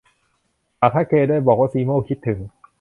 [0.79, 2.39] ฝากทักเคด้วย บอกว่าชีโม่คิดถึง